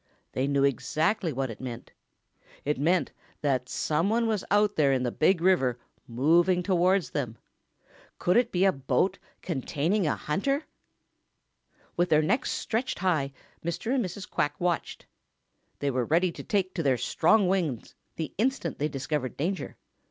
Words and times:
They 0.31 0.47
knew 0.47 0.63
exactly 0.63 1.31
what 1.31 1.51
it 1.51 1.61
meant. 1.61 1.91
It 2.65 2.79
meant 2.79 3.11
that 3.41 3.69
some 3.69 4.09
one 4.09 4.25
was 4.25 4.43
out 4.49 4.75
there 4.75 4.91
in 4.91 5.03
the 5.03 5.11
Big 5.11 5.41
River 5.41 5.77
moving 6.07 6.63
towards 6.63 7.11
them. 7.11 7.37
Could 8.17 8.35
it 8.35 8.51
be 8.51 8.65
a 8.65 8.71
boat 8.71 9.19
containing 9.43 10.07
a 10.07 10.15
hunter? 10.15 10.63
With 11.97 12.09
their 12.09 12.23
necks 12.23 12.49
stretched 12.51 12.97
high, 12.97 13.31
Mr. 13.63 13.93
and 13.93 14.03
Mrs. 14.03 14.27
Quack 14.27 14.59
watched. 14.59 15.05
They 15.77 15.91
were 15.91 16.05
ready 16.05 16.31
to 16.31 16.43
take 16.43 16.73
to 16.73 16.81
their 16.81 16.97
strong 16.97 17.47
wings 17.47 17.93
the 18.15 18.33
instant 18.39 18.79
they 18.79 18.87
discovered 18.89 19.37
danger. 19.37 19.77